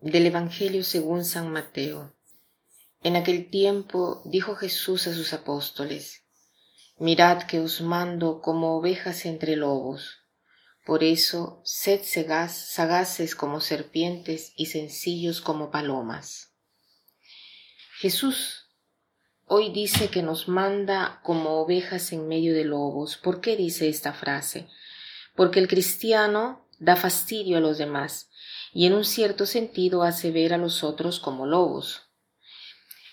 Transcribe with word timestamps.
Del 0.00 0.26
Evangelio 0.26 0.84
según 0.84 1.24
San 1.24 1.50
Mateo. 1.50 2.14
En 3.02 3.16
aquel 3.16 3.50
tiempo 3.50 4.22
dijo 4.24 4.54
Jesús 4.54 5.08
a 5.08 5.12
sus 5.12 5.32
apóstoles, 5.32 6.22
Mirad 6.98 7.48
que 7.48 7.58
os 7.58 7.80
mando 7.80 8.40
como 8.40 8.76
ovejas 8.76 9.26
entre 9.26 9.56
lobos. 9.56 10.20
Por 10.86 11.02
eso, 11.02 11.60
sed 11.64 12.02
sagaces 12.04 13.34
como 13.34 13.60
serpientes 13.60 14.52
y 14.54 14.66
sencillos 14.66 15.40
como 15.40 15.72
palomas. 15.72 16.52
Jesús 17.98 18.68
hoy 19.46 19.72
dice 19.72 20.10
que 20.10 20.22
nos 20.22 20.46
manda 20.46 21.20
como 21.24 21.60
ovejas 21.60 22.12
en 22.12 22.28
medio 22.28 22.54
de 22.54 22.64
lobos. 22.64 23.16
¿Por 23.16 23.40
qué 23.40 23.56
dice 23.56 23.88
esta 23.88 24.12
frase? 24.12 24.68
Porque 25.34 25.58
el 25.58 25.66
cristiano 25.66 26.68
da 26.78 26.94
fastidio 26.94 27.58
a 27.58 27.60
los 27.60 27.78
demás 27.78 28.27
y 28.72 28.86
en 28.86 28.94
un 28.94 29.04
cierto 29.04 29.46
sentido 29.46 30.02
hace 30.02 30.30
ver 30.30 30.54
a 30.54 30.58
los 30.58 30.84
otros 30.84 31.20
como 31.20 31.46
lobos. 31.46 32.02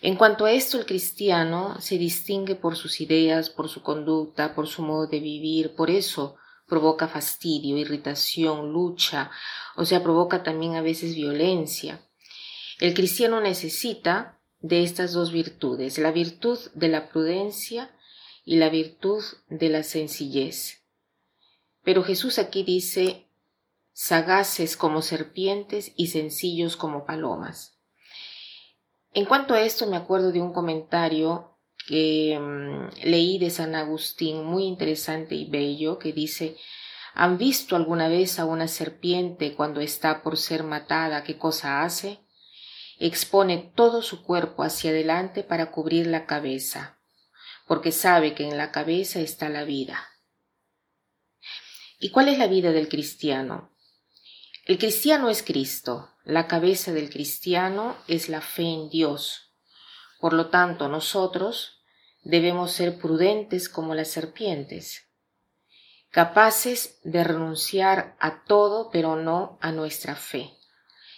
En 0.00 0.16
cuanto 0.16 0.44
a 0.44 0.52
esto, 0.52 0.78
el 0.78 0.84
cristiano 0.84 1.80
se 1.80 1.96
distingue 1.96 2.56
por 2.56 2.76
sus 2.76 3.00
ideas, 3.00 3.48
por 3.48 3.68
su 3.68 3.82
conducta, 3.82 4.54
por 4.54 4.66
su 4.66 4.82
modo 4.82 5.06
de 5.06 5.18
vivir, 5.18 5.74
por 5.74 5.90
eso 5.90 6.36
provoca 6.66 7.08
fastidio, 7.08 7.78
irritación, 7.78 8.72
lucha, 8.72 9.30
o 9.76 9.84
sea, 9.84 10.02
provoca 10.02 10.42
también 10.42 10.74
a 10.74 10.82
veces 10.82 11.14
violencia. 11.14 12.06
El 12.80 12.94
cristiano 12.94 13.40
necesita 13.40 14.40
de 14.60 14.82
estas 14.82 15.12
dos 15.12 15.32
virtudes, 15.32 15.98
la 15.98 16.10
virtud 16.10 16.58
de 16.74 16.88
la 16.88 17.08
prudencia 17.08 17.94
y 18.44 18.56
la 18.56 18.68
virtud 18.68 19.22
de 19.48 19.68
la 19.68 19.82
sencillez. 19.82 20.84
Pero 21.82 22.02
Jesús 22.02 22.38
aquí 22.38 22.62
dice 22.62 23.23
sagaces 23.94 24.76
como 24.76 25.02
serpientes 25.02 25.92
y 25.96 26.08
sencillos 26.08 26.76
como 26.76 27.06
palomas. 27.06 27.78
En 29.12 29.24
cuanto 29.24 29.54
a 29.54 29.62
esto, 29.62 29.86
me 29.86 29.96
acuerdo 29.96 30.32
de 30.32 30.42
un 30.42 30.52
comentario 30.52 31.56
que 31.86 32.36
mm, 32.38 33.04
leí 33.04 33.38
de 33.38 33.50
San 33.50 33.76
Agustín, 33.76 34.44
muy 34.44 34.64
interesante 34.64 35.36
y 35.36 35.48
bello, 35.48 35.98
que 36.00 36.12
dice, 36.12 36.56
¿han 37.14 37.38
visto 37.38 37.76
alguna 37.76 38.08
vez 38.08 38.40
a 38.40 38.44
una 38.44 38.66
serpiente 38.66 39.54
cuando 39.54 39.80
está 39.80 40.24
por 40.24 40.36
ser 40.36 40.64
matada? 40.64 41.22
¿Qué 41.22 41.38
cosa 41.38 41.84
hace? 41.84 42.18
Expone 42.98 43.72
todo 43.76 44.02
su 44.02 44.24
cuerpo 44.24 44.64
hacia 44.64 44.90
adelante 44.90 45.44
para 45.44 45.70
cubrir 45.70 46.08
la 46.08 46.26
cabeza, 46.26 46.98
porque 47.68 47.92
sabe 47.92 48.34
que 48.34 48.42
en 48.42 48.56
la 48.56 48.72
cabeza 48.72 49.20
está 49.20 49.48
la 49.48 49.62
vida. 49.62 50.08
¿Y 52.00 52.10
cuál 52.10 52.28
es 52.28 52.38
la 52.38 52.48
vida 52.48 52.72
del 52.72 52.88
cristiano? 52.88 53.73
El 54.66 54.78
cristiano 54.78 55.28
es 55.28 55.42
Cristo, 55.42 56.08
la 56.24 56.46
cabeza 56.46 56.90
del 56.90 57.10
cristiano 57.10 57.98
es 58.08 58.30
la 58.30 58.40
fe 58.40 58.62
en 58.62 58.88
Dios. 58.88 59.52
Por 60.20 60.32
lo 60.32 60.48
tanto, 60.48 60.88
nosotros 60.88 61.82
debemos 62.22 62.72
ser 62.72 62.98
prudentes 62.98 63.68
como 63.68 63.94
las 63.94 64.08
serpientes, 64.08 65.10
capaces 66.08 66.98
de 67.04 67.24
renunciar 67.24 68.16
a 68.18 68.42
todo 68.44 68.88
pero 68.90 69.16
no 69.16 69.58
a 69.60 69.70
nuestra 69.70 70.16
fe. 70.16 70.54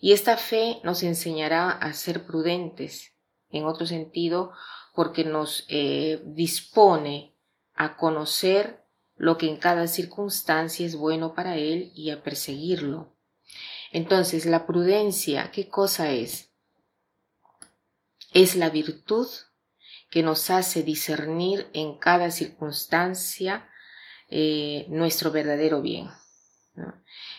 Y 0.00 0.14
esta 0.14 0.36
fe 0.36 0.80
nos 0.82 1.04
enseñará 1.04 1.70
a 1.70 1.92
ser 1.92 2.26
prudentes, 2.26 3.14
en 3.50 3.66
otro 3.66 3.86
sentido, 3.86 4.52
porque 4.96 5.22
nos 5.22 5.64
eh, 5.68 6.20
dispone 6.24 7.36
a 7.72 7.96
conocer 7.96 8.84
lo 9.14 9.38
que 9.38 9.48
en 9.48 9.58
cada 9.58 9.86
circunstancia 9.86 10.84
es 10.84 10.96
bueno 10.96 11.34
para 11.34 11.56
él 11.56 11.92
y 11.94 12.10
a 12.10 12.24
perseguirlo. 12.24 13.16
Entonces, 13.92 14.46
la 14.46 14.66
prudencia, 14.66 15.50
¿qué 15.50 15.68
cosa 15.68 16.12
es? 16.12 16.50
Es 18.32 18.56
la 18.56 18.70
virtud 18.70 19.28
que 20.10 20.22
nos 20.22 20.50
hace 20.50 20.82
discernir 20.82 21.68
en 21.72 21.98
cada 21.98 22.30
circunstancia 22.30 23.68
eh, 24.30 24.86
nuestro 24.88 25.30
verdadero 25.30 25.82
bien. 25.82 26.08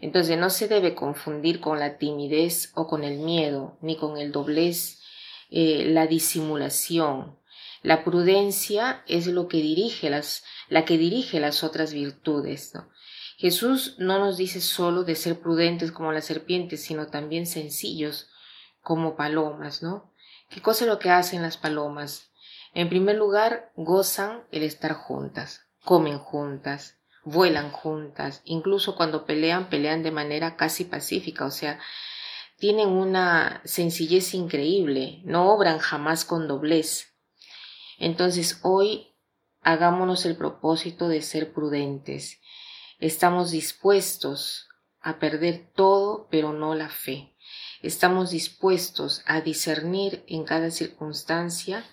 Entonces 0.00 0.38
no 0.38 0.50
se 0.50 0.68
debe 0.68 0.94
confundir 0.94 1.60
con 1.60 1.80
la 1.80 1.98
timidez 1.98 2.72
o 2.74 2.86
con 2.86 3.04
el 3.04 3.18
miedo, 3.18 3.78
ni 3.80 3.96
con 3.96 4.18
el 4.18 4.32
doblez, 4.32 5.00
eh, 5.50 5.86
la 5.86 6.06
disimulación. 6.06 7.38
La 7.82 8.04
prudencia 8.04 9.02
es 9.06 9.26
lo 9.26 9.48
que 9.48 9.58
dirige 9.58 10.10
las, 10.10 10.44
la 10.68 10.84
que 10.84 10.98
dirige 10.98 11.40
las 11.40 11.64
otras 11.64 11.92
virtudes. 11.92 12.72
Jesús 13.36 13.96
no 13.98 14.18
nos 14.18 14.36
dice 14.36 14.60
solo 14.60 15.04
de 15.04 15.16
ser 15.16 15.40
prudentes 15.40 15.90
como 15.92 16.12
las 16.12 16.24
serpientes, 16.24 16.82
sino 16.82 17.08
también 17.08 17.46
sencillos 17.46 18.30
como 18.80 19.16
palomas, 19.16 19.82
¿no? 19.82 20.12
¿Qué 20.50 20.62
cosa 20.62 20.84
es 20.84 20.90
lo 20.90 20.98
que 20.98 21.10
hacen 21.10 21.42
las 21.42 21.56
palomas? 21.56 22.30
En 22.74 22.88
primer 22.88 23.16
lugar, 23.16 23.72
gozan 23.76 24.44
el 24.50 24.62
estar 24.62 24.94
juntas, 24.94 25.66
comen 25.84 26.18
juntas, 26.18 26.98
vuelan 27.24 27.70
juntas, 27.70 28.42
incluso 28.44 28.94
cuando 28.94 29.24
pelean, 29.24 29.68
pelean 29.68 30.02
de 30.02 30.10
manera 30.10 30.56
casi 30.56 30.84
pacífica, 30.84 31.44
o 31.44 31.50
sea, 31.50 31.80
tienen 32.56 32.88
una 32.88 33.62
sencillez 33.64 34.34
increíble, 34.34 35.22
no 35.24 35.52
obran 35.52 35.78
jamás 35.78 36.24
con 36.24 36.46
doblez. 36.46 37.14
Entonces 37.98 38.60
hoy 38.62 39.14
hagámonos 39.62 40.24
el 40.26 40.36
propósito 40.36 41.08
de 41.08 41.22
ser 41.22 41.52
prudentes 41.52 42.40
Estamos 43.00 43.50
dispuestos 43.50 44.68
a 45.00 45.18
perder 45.18 45.70
todo, 45.74 46.28
pero 46.30 46.52
no 46.52 46.74
la 46.74 46.88
fe. 46.88 47.34
Estamos 47.82 48.30
dispuestos 48.30 49.22
a 49.26 49.40
discernir 49.40 50.24
en 50.28 50.44
cada 50.44 50.70
circunstancia 50.70 51.84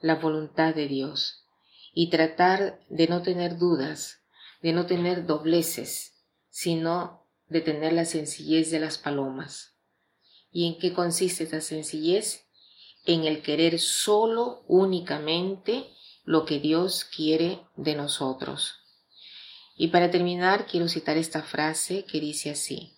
la 0.00 0.14
voluntad 0.14 0.74
de 0.74 0.88
Dios 0.88 1.44
y 1.92 2.10
tratar 2.10 2.80
de 2.88 3.08
no 3.08 3.22
tener 3.22 3.58
dudas, 3.58 4.22
de 4.62 4.72
no 4.72 4.86
tener 4.86 5.26
dobleces, 5.26 6.14
sino 6.48 7.26
de 7.48 7.60
tener 7.60 7.92
la 7.92 8.04
sencillez 8.04 8.70
de 8.70 8.80
las 8.80 8.96
palomas. 8.96 9.74
¿Y 10.50 10.68
en 10.68 10.78
qué 10.78 10.92
consiste 10.92 11.44
esta 11.44 11.60
sencillez? 11.60 12.46
En 13.04 13.24
el 13.24 13.42
querer 13.42 13.78
solo, 13.80 14.64
únicamente, 14.66 15.90
lo 16.24 16.44
que 16.44 16.60
Dios 16.60 17.04
quiere 17.04 17.60
de 17.76 17.96
nosotros. 17.96 18.83
Y 19.76 19.88
para 19.88 20.10
terminar, 20.10 20.66
quiero 20.66 20.88
citar 20.88 21.16
esta 21.16 21.42
frase 21.42 22.04
que 22.04 22.20
dice 22.20 22.50
así, 22.50 22.94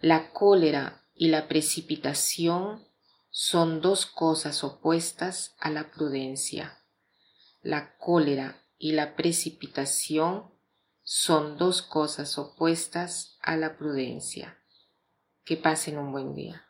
la 0.00 0.32
cólera 0.32 1.06
y 1.14 1.28
la 1.28 1.46
precipitación 1.46 2.84
son 3.30 3.80
dos 3.80 4.06
cosas 4.06 4.64
opuestas 4.64 5.54
a 5.58 5.70
la 5.70 5.90
prudencia. 5.92 6.78
La 7.60 7.96
cólera 7.96 8.60
y 8.76 8.92
la 8.92 9.14
precipitación 9.14 10.50
son 11.04 11.56
dos 11.56 11.82
cosas 11.82 12.36
opuestas 12.38 13.38
a 13.40 13.56
la 13.56 13.76
prudencia. 13.76 14.58
Que 15.44 15.56
pasen 15.56 15.98
un 15.98 16.10
buen 16.10 16.34
día. 16.34 16.66